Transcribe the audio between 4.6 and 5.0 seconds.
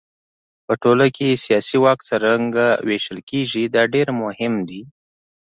دی.